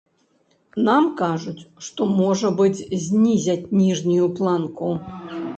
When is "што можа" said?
1.89-2.53